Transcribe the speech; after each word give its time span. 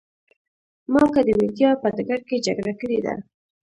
ما 0.93 1.03
که 1.13 1.21
د 1.27 1.29
مېډیا 1.39 1.69
په 1.81 1.87
ډګر 1.95 2.19
کې 2.27 2.43
جګړه 2.45 2.73
کړې 2.81 2.99
ده. 3.05 3.13